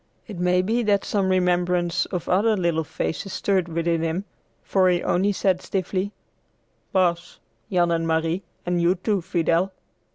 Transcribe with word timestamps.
It 0.25 0.39
may 0.39 0.63
be 0.63 0.81
that 0.81 1.05
some 1.05 1.29
remembrance 1.29 2.07
of 2.07 2.27
other 2.27 2.57
little 2.57 2.83
faces 2.83 3.33
stirred 3.33 3.67
within 3.67 4.01
him, 4.01 4.25
for 4.63 4.89
he 4.89 5.03
only 5.03 5.31
said 5.31 5.61
stiffly, 5.61 6.11
"Pass, 6.91 7.37
Jan 7.71 7.91
and 7.91 8.07
Marie, 8.07 8.41
and 8.65 8.81
you, 8.81 8.95
too, 8.95 9.21
Fidel." 9.21 9.71